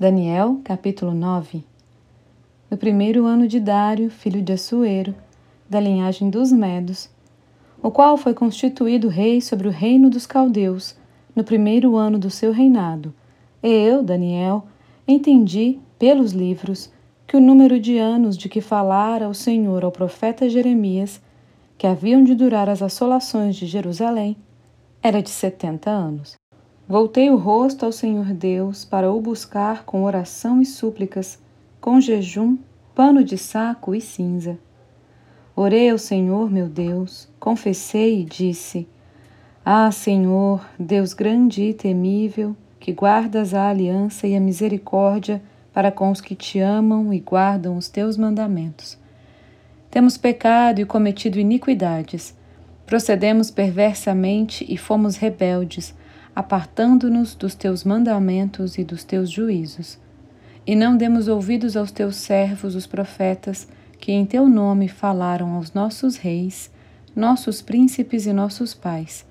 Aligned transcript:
Daniel, 0.00 0.62
capítulo 0.64 1.12
9 1.12 1.62
No 2.70 2.78
primeiro 2.78 3.26
ano 3.26 3.46
de 3.46 3.60
Dário, 3.60 4.08
filho 4.08 4.40
de 4.40 4.54
Assuero, 4.54 5.14
da 5.68 5.78
linhagem 5.78 6.30
dos 6.30 6.50
Medos, 6.50 7.10
o 7.82 7.90
qual 7.90 8.16
foi 8.16 8.32
constituído 8.32 9.08
rei 9.08 9.42
sobre 9.42 9.68
o 9.68 9.70
reino 9.70 10.08
dos 10.08 10.24
caldeus, 10.24 10.96
no 11.36 11.44
primeiro 11.44 11.98
ano 11.98 12.18
do 12.18 12.30
seu 12.30 12.50
reinado, 12.50 13.12
e 13.62 13.68
eu, 13.68 14.02
Daniel, 14.02 14.64
entendi, 15.06 15.78
pelos 15.98 16.32
livros, 16.32 16.90
que 17.26 17.36
o 17.36 17.40
número 17.40 17.78
de 17.78 17.98
anos 17.98 18.38
de 18.38 18.48
que 18.48 18.62
falara 18.62 19.28
o 19.28 19.34
Senhor 19.34 19.84
ao 19.84 19.92
profeta 19.92 20.48
Jeremias, 20.48 21.20
que 21.76 21.86
haviam 21.86 22.24
de 22.24 22.34
durar 22.34 22.70
as 22.70 22.80
assolações 22.80 23.54
de 23.54 23.66
Jerusalém, 23.66 24.34
era 25.02 25.22
de 25.22 25.28
setenta 25.28 25.90
anos. 25.90 26.39
Voltei 26.90 27.30
o 27.30 27.36
rosto 27.36 27.86
ao 27.86 27.92
Senhor 27.92 28.34
Deus 28.34 28.84
para 28.84 29.12
o 29.12 29.20
buscar 29.20 29.84
com 29.84 30.02
oração 30.02 30.60
e 30.60 30.66
súplicas, 30.66 31.38
com 31.80 32.00
jejum, 32.00 32.58
pano 32.96 33.22
de 33.22 33.38
saco 33.38 33.94
e 33.94 34.00
cinza. 34.00 34.58
Orei 35.54 35.88
ao 35.88 35.98
Senhor 35.98 36.50
meu 36.50 36.68
Deus, 36.68 37.28
confessei 37.38 38.22
e 38.22 38.24
disse: 38.24 38.88
Ah, 39.64 39.92
Senhor, 39.92 40.68
Deus 40.76 41.12
grande 41.12 41.62
e 41.62 41.74
temível, 41.74 42.56
que 42.80 42.92
guardas 42.92 43.54
a 43.54 43.68
aliança 43.68 44.26
e 44.26 44.34
a 44.34 44.40
misericórdia 44.40 45.40
para 45.72 45.92
com 45.92 46.10
os 46.10 46.20
que 46.20 46.34
te 46.34 46.58
amam 46.58 47.14
e 47.14 47.20
guardam 47.20 47.76
os 47.76 47.88
teus 47.88 48.16
mandamentos. 48.16 48.98
Temos 49.92 50.16
pecado 50.16 50.80
e 50.80 50.84
cometido 50.84 51.38
iniquidades, 51.38 52.36
procedemos 52.84 53.48
perversamente 53.48 54.66
e 54.68 54.76
fomos 54.76 55.14
rebeldes 55.14 55.94
apartando-nos 56.34 57.34
dos 57.34 57.54
teus 57.54 57.84
mandamentos 57.84 58.78
e 58.78 58.84
dos 58.84 59.04
teus 59.04 59.30
juízos. 59.30 59.98
E 60.66 60.74
não 60.74 60.96
demos 60.96 61.28
ouvidos 61.28 61.76
aos 61.76 61.90
teus 61.90 62.16
servos, 62.16 62.74
os 62.74 62.86
profetas, 62.86 63.68
que 63.98 64.12
em 64.12 64.24
teu 64.24 64.48
nome 64.48 64.88
falaram 64.88 65.54
aos 65.54 65.72
nossos 65.72 66.16
reis, 66.16 66.70
nossos 67.14 67.60
príncipes 67.60 68.26
e 68.26 68.32
nossos 68.32 68.72
pais, 68.72 69.26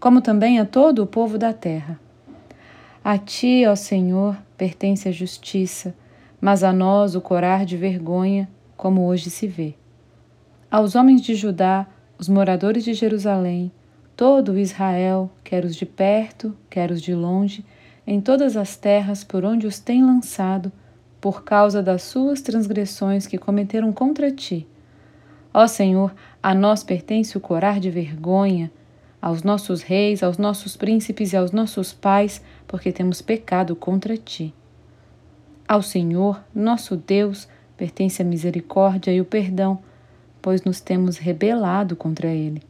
como 0.00 0.20
também 0.20 0.58
a 0.58 0.64
todo 0.64 1.02
o 1.02 1.06
povo 1.06 1.36
da 1.36 1.52
terra. 1.52 1.98
A 3.04 3.18
ti, 3.18 3.64
ó 3.66 3.74
Senhor, 3.74 4.36
pertence 4.56 5.08
a 5.08 5.12
justiça, 5.12 5.94
mas 6.40 6.62
a 6.62 6.72
nós 6.72 7.14
o 7.14 7.20
corar 7.20 7.64
de 7.64 7.76
vergonha, 7.76 8.48
como 8.76 9.06
hoje 9.06 9.30
se 9.30 9.46
vê. 9.46 9.74
Aos 10.70 10.94
homens 10.94 11.20
de 11.20 11.34
Judá, 11.34 11.86
os 12.18 12.28
moradores 12.28 12.84
de 12.84 12.94
Jerusalém, 12.94 13.72
todo 14.18 14.58
Israel, 14.58 15.30
quer 15.44 15.64
os 15.64 15.76
de 15.76 15.86
perto, 15.86 16.52
quer 16.68 16.90
os 16.90 17.00
de 17.00 17.14
longe, 17.14 17.64
em 18.04 18.20
todas 18.20 18.56
as 18.56 18.76
terras 18.76 19.22
por 19.22 19.44
onde 19.44 19.64
os 19.64 19.78
tem 19.78 20.04
lançado, 20.04 20.72
por 21.20 21.44
causa 21.44 21.80
das 21.80 22.02
suas 22.02 22.42
transgressões 22.42 23.28
que 23.28 23.38
cometeram 23.38 23.92
contra 23.92 24.28
ti. 24.32 24.66
Ó 25.54 25.68
Senhor, 25.68 26.12
a 26.42 26.52
nós 26.52 26.82
pertence 26.82 27.38
o 27.38 27.40
corar 27.40 27.78
de 27.78 27.92
vergonha, 27.92 28.72
aos 29.22 29.44
nossos 29.44 29.82
reis, 29.82 30.20
aos 30.20 30.36
nossos 30.36 30.76
príncipes 30.76 31.32
e 31.32 31.36
aos 31.36 31.52
nossos 31.52 31.92
pais, 31.92 32.42
porque 32.66 32.90
temos 32.90 33.22
pecado 33.22 33.76
contra 33.76 34.16
ti. 34.16 34.52
Ao 35.68 35.80
Senhor, 35.80 36.42
nosso 36.52 36.96
Deus, 36.96 37.46
pertence 37.76 38.20
a 38.20 38.24
misericórdia 38.24 39.12
e 39.12 39.20
o 39.20 39.24
perdão, 39.24 39.78
pois 40.42 40.64
nos 40.64 40.80
temos 40.80 41.18
rebelado 41.18 41.94
contra 41.94 42.26
ele 42.26 42.60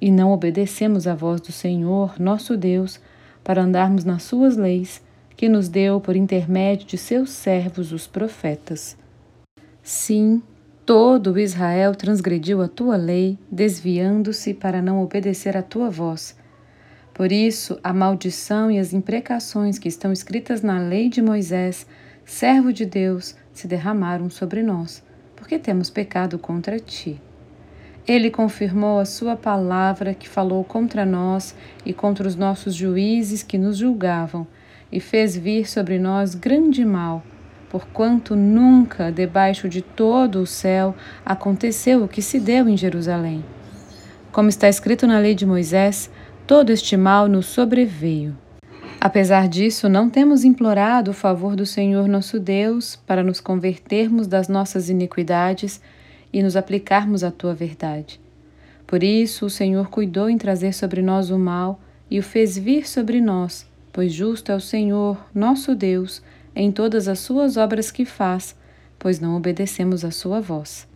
e 0.00 0.10
não 0.10 0.32
obedecemos 0.32 1.06
à 1.06 1.14
voz 1.14 1.40
do 1.40 1.52
Senhor, 1.52 2.18
nosso 2.18 2.56
Deus, 2.56 3.00
para 3.44 3.62
andarmos 3.62 4.04
nas 4.04 4.22
suas 4.22 4.56
leis, 4.56 5.02
que 5.36 5.48
nos 5.48 5.68
deu 5.68 6.00
por 6.00 6.16
intermédio 6.16 6.86
de 6.86 6.98
seus 6.98 7.30
servos, 7.30 7.92
os 7.92 8.06
profetas. 8.06 8.96
Sim, 9.82 10.42
todo 10.84 11.38
Israel 11.38 11.94
transgrediu 11.94 12.60
a 12.62 12.68
tua 12.68 12.96
lei, 12.96 13.38
desviando-se 13.50 14.54
para 14.54 14.82
não 14.82 15.02
obedecer 15.02 15.56
à 15.56 15.62
tua 15.62 15.88
voz. 15.88 16.36
Por 17.14 17.32
isso, 17.32 17.78
a 17.82 17.92
maldição 17.92 18.70
e 18.70 18.78
as 18.78 18.92
imprecações 18.92 19.78
que 19.78 19.88
estão 19.88 20.12
escritas 20.12 20.62
na 20.62 20.78
lei 20.78 21.08
de 21.08 21.20
Moisés, 21.20 21.86
servo 22.24 22.72
de 22.72 22.86
Deus, 22.86 23.34
se 23.52 23.66
derramaram 23.66 24.30
sobre 24.30 24.62
nós, 24.62 25.02
porque 25.36 25.58
temos 25.58 25.90
pecado 25.90 26.38
contra 26.38 26.78
ti. 26.78 27.20
Ele 28.10 28.28
confirmou 28.28 28.98
a 28.98 29.04
sua 29.04 29.36
palavra 29.36 30.14
que 30.14 30.28
falou 30.28 30.64
contra 30.64 31.06
nós 31.06 31.54
e 31.86 31.92
contra 31.92 32.26
os 32.26 32.34
nossos 32.34 32.74
juízes 32.74 33.44
que 33.44 33.56
nos 33.56 33.76
julgavam, 33.76 34.48
e 34.90 34.98
fez 34.98 35.36
vir 35.36 35.70
sobre 35.70 35.96
nós 35.96 36.34
grande 36.34 36.84
mal, 36.84 37.22
porquanto 37.68 38.34
nunca, 38.34 39.12
debaixo 39.12 39.68
de 39.68 39.80
todo 39.80 40.40
o 40.40 40.46
céu, 40.46 40.92
aconteceu 41.24 42.02
o 42.02 42.08
que 42.08 42.20
se 42.20 42.40
deu 42.40 42.68
em 42.68 42.76
Jerusalém. 42.76 43.44
Como 44.32 44.48
está 44.48 44.68
escrito 44.68 45.06
na 45.06 45.20
lei 45.20 45.36
de 45.36 45.46
Moisés, 45.46 46.10
todo 46.48 46.70
este 46.70 46.96
mal 46.96 47.28
nos 47.28 47.46
sobreveio. 47.46 48.36
Apesar 49.00 49.46
disso, 49.46 49.88
não 49.88 50.10
temos 50.10 50.42
implorado 50.42 51.12
o 51.12 51.14
favor 51.14 51.54
do 51.54 51.64
Senhor 51.64 52.08
nosso 52.08 52.40
Deus 52.40 52.96
para 53.06 53.22
nos 53.22 53.40
convertermos 53.40 54.26
das 54.26 54.48
nossas 54.48 54.88
iniquidades 54.88 55.80
e 56.32 56.42
nos 56.42 56.56
aplicarmos 56.56 57.24
à 57.24 57.30
tua 57.30 57.54
verdade. 57.54 58.20
Por 58.86 59.02
isso 59.02 59.46
o 59.46 59.50
Senhor 59.50 59.88
cuidou 59.88 60.28
em 60.28 60.36
trazer 60.36 60.72
sobre 60.72 61.00
nós 61.00 61.30
o 61.30 61.38
mal 61.38 61.80
e 62.10 62.18
o 62.18 62.22
fez 62.22 62.58
vir 62.58 62.88
sobre 62.88 63.20
nós, 63.20 63.66
pois 63.92 64.12
justo 64.12 64.50
é 64.50 64.56
o 64.56 64.60
Senhor, 64.60 65.16
nosso 65.34 65.74
Deus, 65.74 66.22
em 66.54 66.72
todas 66.72 67.06
as 67.06 67.20
suas 67.20 67.56
obras 67.56 67.90
que 67.90 68.04
faz, 68.04 68.56
pois 68.98 69.20
não 69.20 69.36
obedecemos 69.36 70.04
à 70.04 70.10
sua 70.10 70.40
voz. 70.40 70.88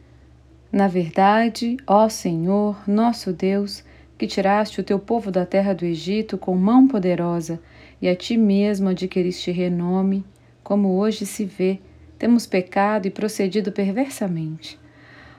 Na 0.72 0.88
verdade, 0.88 1.76
ó 1.86 2.08
Senhor, 2.08 2.76
nosso 2.88 3.32
Deus, 3.32 3.84
que 4.18 4.26
tiraste 4.26 4.80
o 4.80 4.84
teu 4.84 4.98
povo 4.98 5.30
da 5.30 5.46
terra 5.46 5.72
do 5.72 5.84
Egito 5.84 6.36
com 6.36 6.56
mão 6.56 6.88
poderosa, 6.88 7.60
e 8.02 8.08
a 8.08 8.16
ti 8.16 8.36
mesmo 8.36 8.88
adquiriste 8.88 9.50
renome, 9.50 10.24
como 10.62 10.96
hoje 10.98 11.24
se 11.24 11.44
vê, 11.44 11.78
temos 12.18 12.44
pecado 12.44 13.06
e 13.06 13.10
procedido 13.10 13.70
perversamente. 13.70 14.78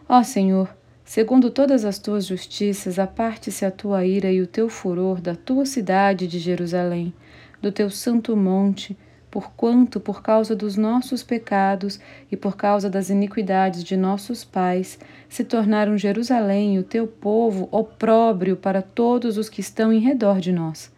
Ó 0.08 0.22
Senhor, 0.22 0.70
segundo 1.04 1.50
todas 1.50 1.84
as 1.84 1.98
tuas 1.98 2.28
justiças, 2.28 3.00
aparte-se 3.00 3.66
a 3.66 3.72
tua 3.72 4.06
ira 4.06 4.32
e 4.32 4.40
o 4.40 4.46
teu 4.46 4.70
furor 4.70 5.20
da 5.20 5.36
tua 5.36 5.66
cidade 5.66 6.28
de 6.28 6.38
Jerusalém, 6.38 7.12
do 7.60 7.72
teu 7.72 7.90
santo 7.90 8.38
monte, 8.38 8.96
porquanto, 9.32 10.00
por 10.00 10.22
causa 10.22 10.56
dos 10.56 10.78
nossos 10.78 11.24
pecados 11.24 12.00
e 12.32 12.38
por 12.38 12.56
causa 12.56 12.88
das 12.88 13.10
iniquidades 13.10 13.84
de 13.84 13.98
nossos 13.98 14.46
pais, 14.46 15.00
se 15.28 15.44
tornaram 15.44 15.98
Jerusalém 15.98 16.76
e 16.76 16.80
o 16.80 16.84
teu 16.84 17.08
povo 17.08 17.68
opróbrio 17.72 18.56
para 18.56 18.84
todos 18.84 19.40
os 19.40 19.50
que 19.50 19.60
estão 19.60 19.92
em 19.92 20.00
redor 20.00 20.40
de 20.40 20.52
nós. 20.52 20.94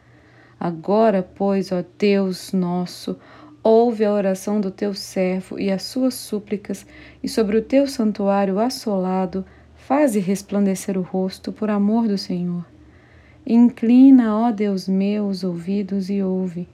Agora, 0.59 1.23
pois, 1.23 1.71
ó 1.71 1.81
Deus 1.97 2.51
nosso, 2.51 3.17
Ouve 3.69 4.05
a 4.05 4.13
oração 4.13 4.61
do 4.61 4.71
teu 4.71 4.93
servo 4.93 5.59
e 5.59 5.69
as 5.69 5.83
suas 5.83 6.13
súplicas, 6.13 6.85
e 7.21 7.27
sobre 7.27 7.57
o 7.57 7.61
teu 7.61 7.85
santuário 7.85 8.59
assolado, 8.59 9.43
faze 9.75 10.21
resplandecer 10.21 10.97
o 10.97 11.01
rosto 11.01 11.51
por 11.51 11.69
amor 11.69 12.07
do 12.07 12.17
Senhor. 12.17 12.65
Inclina, 13.45 14.37
ó 14.37 14.51
Deus 14.53 14.87
meu, 14.87 15.27
os 15.27 15.43
ouvidos 15.43 16.09
e 16.09 16.23
ouve. 16.23 16.65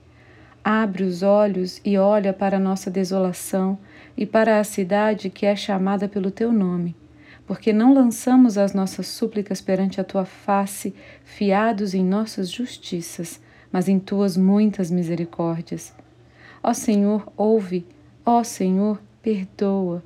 Abre 0.62 1.02
os 1.02 1.24
olhos 1.24 1.80
e 1.84 1.98
olha 1.98 2.32
para 2.32 2.58
a 2.58 2.60
nossa 2.60 2.92
desolação 2.92 3.76
e 4.16 4.24
para 4.24 4.60
a 4.60 4.62
cidade 4.62 5.30
que 5.30 5.46
é 5.46 5.56
chamada 5.56 6.08
pelo 6.08 6.30
teu 6.30 6.52
nome, 6.52 6.94
porque 7.44 7.72
não 7.72 7.92
lançamos 7.92 8.56
as 8.56 8.72
nossas 8.72 9.08
súplicas 9.08 9.60
perante 9.60 10.00
a 10.00 10.04
tua 10.04 10.24
face, 10.24 10.94
fiados 11.24 11.92
em 11.92 12.04
nossas 12.04 12.48
justiças, 12.48 13.40
mas 13.72 13.88
em 13.88 13.98
tuas 13.98 14.36
muitas 14.36 14.92
misericórdias. 14.92 15.92
Ó 16.66 16.72
Senhor, 16.72 17.30
ouve. 17.36 17.84
Ó 18.24 18.42
Senhor, 18.42 18.98
perdoa. 19.20 20.02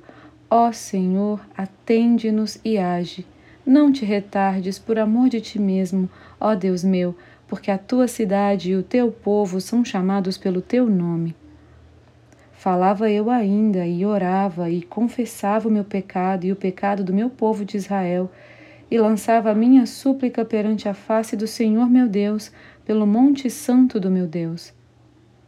Ó 0.49 0.73
Senhor, 0.73 1.39
atende-nos 1.57 2.59
e 2.65 2.77
age. 2.77 3.25
Não 3.65 3.93
te 3.93 4.03
retardes 4.03 4.77
por 4.77 4.99
amor 4.99 5.29
de 5.29 5.39
ti 5.39 5.57
mesmo, 5.57 6.09
ó 6.37 6.53
Deus 6.55 6.83
meu, 6.83 7.15
porque 7.47 7.71
a 7.71 7.77
tua 7.77 8.09
cidade 8.09 8.71
e 8.71 8.75
o 8.75 8.83
teu 8.83 9.09
povo 9.09 9.61
são 9.61 9.85
chamados 9.85 10.37
pelo 10.37 10.61
teu 10.61 10.89
nome. 10.89 11.33
Falava 12.51 13.09
eu 13.09 13.29
ainda 13.29 13.87
e 13.87 14.05
orava 14.05 14.69
e 14.69 14.81
confessava 14.81 15.69
o 15.69 15.71
meu 15.71 15.85
pecado 15.85 16.45
e 16.45 16.51
o 16.51 16.57
pecado 16.57 17.05
do 17.05 17.13
meu 17.13 17.29
povo 17.29 17.63
de 17.63 17.77
Israel, 17.77 18.29
e 18.91 18.99
lançava 18.99 19.51
a 19.51 19.55
minha 19.55 19.85
súplica 19.85 20.43
perante 20.43 20.89
a 20.89 20.93
face 20.93 21.37
do 21.37 21.47
Senhor 21.47 21.89
meu 21.89 22.09
Deus, 22.09 22.51
pelo 22.83 23.07
monte 23.07 23.49
santo 23.49 23.97
do 23.97 24.11
meu 24.11 24.27
Deus. 24.27 24.73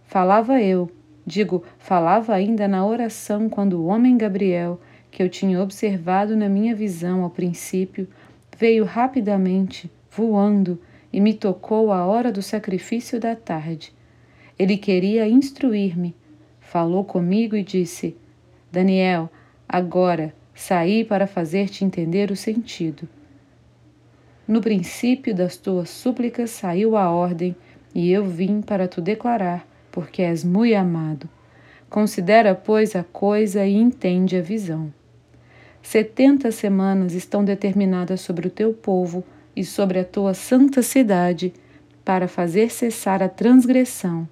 Falava 0.05 0.61
eu, 0.61 0.89
Digo, 1.25 1.63
falava 1.77 2.33
ainda 2.33 2.67
na 2.67 2.85
oração 2.85 3.47
quando 3.47 3.79
o 3.79 3.85
homem 3.85 4.17
Gabriel, 4.17 4.79
que 5.11 5.21
eu 5.21 5.29
tinha 5.29 5.61
observado 5.61 6.35
na 6.35 6.49
minha 6.49 6.75
visão 6.75 7.23
ao 7.23 7.29
princípio, 7.29 8.07
veio 8.57 8.85
rapidamente, 8.85 9.91
voando, 10.09 10.79
e 11.13 11.19
me 11.19 11.33
tocou 11.33 11.91
a 11.91 12.05
hora 12.05 12.31
do 12.31 12.41
sacrifício 12.41 13.19
da 13.19 13.35
tarde. 13.35 13.93
Ele 14.57 14.77
queria 14.77 15.27
instruir-me. 15.27 16.15
falou 16.59 17.03
comigo 17.03 17.55
e 17.55 17.63
disse: 17.63 18.15
Daniel, 18.71 19.29
agora 19.67 20.33
saí 20.55 21.03
para 21.03 21.27
fazer-te 21.27 21.83
entender 21.83 22.31
o 22.31 22.35
sentido. 22.35 23.09
No 24.47 24.61
princípio 24.61 25.35
das 25.35 25.57
tuas 25.57 25.89
súplicas 25.89 26.49
saiu 26.51 26.95
a 26.95 27.09
ordem, 27.09 27.55
e 27.93 28.11
eu 28.11 28.25
vim 28.25 28.61
para 28.61 28.87
tu 28.87 29.01
declarar, 29.01 29.67
porque 29.91 30.21
és 30.21 30.43
muito 30.43 30.75
amado. 30.75 31.29
Considera, 31.89 32.55
pois, 32.55 32.95
a 32.95 33.03
coisa 33.03 33.65
e 33.65 33.75
entende 33.75 34.37
a 34.37 34.41
visão. 34.41 34.93
Setenta 35.81 36.51
semanas 36.51 37.13
estão 37.13 37.43
determinadas 37.43 38.21
sobre 38.21 38.47
o 38.47 38.51
teu 38.51 38.73
povo 38.73 39.23
e 39.55 39.63
sobre 39.63 39.99
a 39.99 40.05
tua 40.05 40.33
santa 40.33 40.81
cidade, 40.81 41.53
para 42.05 42.27
fazer 42.27 42.71
cessar 42.71 43.21
a 43.21 43.29
transgressão, 43.29 44.27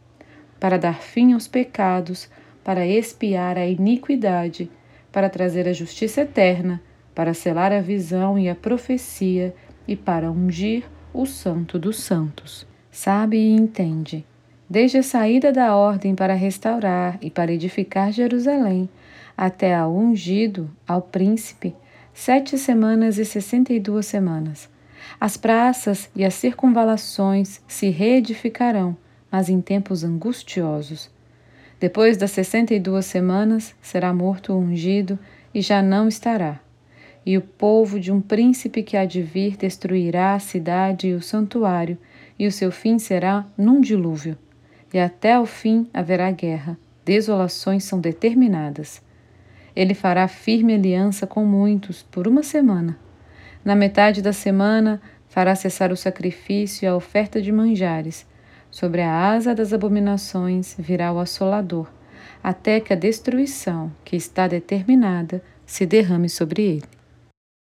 para 0.59 0.77
dar 0.77 1.01
fim 1.01 1.33
aos 1.33 1.47
pecados, 1.47 2.29
para 2.63 2.85
expiar 2.85 3.57
a 3.57 3.65
iniquidade, 3.65 4.71
para 5.11 5.29
trazer 5.29 5.67
a 5.67 5.73
justiça 5.73 6.21
eterna, 6.21 6.81
para 7.13 7.33
selar 7.33 7.71
a 7.71 7.81
visão 7.81 8.39
e 8.39 8.47
a 8.47 8.55
profecia 8.55 9.53
e 9.87 9.95
para 9.95 10.31
ungir 10.31 10.83
o 11.13 11.25
Santo 11.25 11.77
dos 11.77 11.99
Santos. 11.99 12.65
Sabe 12.91 13.37
e 13.37 13.55
entende. 13.55 14.25
Desde 14.71 14.99
a 14.99 15.03
saída 15.03 15.51
da 15.51 15.75
ordem 15.75 16.13
para 16.13 16.35
restaurar 16.35 17.17
e 17.23 17.31
para 17.31 17.51
edificar 17.51 18.11
Jerusalém, 18.11 18.87
até 19.35 19.73
ao 19.73 19.91
ungido, 19.91 20.69
ao 20.87 21.01
príncipe, 21.01 21.75
sete 22.13 22.55
semanas 22.55 23.17
e 23.17 23.25
sessenta 23.25 23.73
e 23.73 23.79
duas 23.79 24.05
semanas. 24.05 24.69
As 25.19 25.35
praças 25.35 26.07
e 26.15 26.23
as 26.23 26.35
circunvalações 26.35 27.59
se 27.67 27.89
reedificarão, 27.89 28.95
mas 29.31 29.49
em 29.49 29.59
tempos 29.59 30.03
angustiosos. 30.03 31.09
Depois 31.79 32.15
das 32.15 32.29
sessenta 32.29 32.75
e 32.75 32.79
duas 32.79 33.05
semanas 33.07 33.73
será 33.81 34.13
morto 34.13 34.53
o 34.53 34.59
ungido 34.59 35.17
e 35.51 35.61
já 35.61 35.81
não 35.81 36.07
estará. 36.07 36.59
E 37.25 37.35
o 37.35 37.41
povo 37.41 37.99
de 37.99 38.11
um 38.11 38.21
príncipe 38.21 38.83
que 38.83 38.95
há 38.95 39.05
de 39.05 39.23
vir 39.23 39.57
destruirá 39.57 40.35
a 40.35 40.39
cidade 40.39 41.07
e 41.07 41.15
o 41.15 41.23
santuário, 41.23 41.97
e 42.37 42.45
o 42.45 42.51
seu 42.51 42.71
fim 42.71 42.99
será 42.99 43.47
num 43.57 43.81
dilúvio. 43.81 44.37
E 44.93 44.99
até 44.99 45.39
o 45.39 45.45
fim 45.45 45.87
haverá 45.93 46.31
guerra, 46.31 46.77
desolações 47.05 47.83
são 47.83 47.99
determinadas. 47.99 49.01
Ele 49.75 49.93
fará 49.93 50.27
firme 50.27 50.73
aliança 50.73 51.27
com 51.27 51.45
muitos 51.45 52.01
por 52.03 52.27
uma 52.27 52.43
semana. 52.43 52.97
Na 53.63 53.75
metade 53.75 54.21
da 54.21 54.33
semana, 54.33 55.01
fará 55.27 55.53
cessar 55.55 55.91
o 55.91 55.97
sacrifício 55.97 56.85
e 56.85 56.87
a 56.87 56.95
oferta 56.95 57.41
de 57.41 57.51
manjares. 57.51 58.25
Sobre 58.71 59.01
a 59.01 59.31
asa 59.31 59.53
das 59.53 59.73
abominações 59.73 60.75
virá 60.77 61.11
o 61.13 61.19
assolador, 61.19 61.87
até 62.43 62.79
que 62.79 62.93
a 62.93 62.95
destruição, 62.95 63.91
que 64.03 64.15
está 64.15 64.47
determinada, 64.47 65.43
se 65.65 65.85
derrame 65.85 66.29
sobre 66.29 66.63
ele. 66.63 66.98